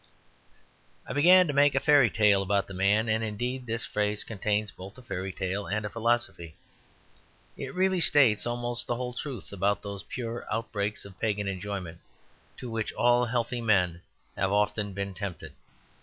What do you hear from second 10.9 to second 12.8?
of pagan enjoyment to